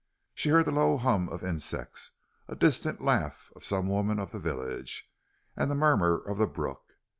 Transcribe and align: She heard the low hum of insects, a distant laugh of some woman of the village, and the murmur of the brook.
She 0.33 0.49
heard 0.49 0.65
the 0.65 0.71
low 0.71 0.97
hum 0.97 1.29
of 1.29 1.43
insects, 1.43 2.13
a 2.47 2.55
distant 2.55 3.01
laugh 3.03 3.51
of 3.55 3.63
some 3.63 3.87
woman 3.87 4.17
of 4.17 4.31
the 4.31 4.39
village, 4.39 5.07
and 5.55 5.69
the 5.69 5.75
murmur 5.75 6.17
of 6.17 6.39
the 6.39 6.47
brook. 6.47 6.95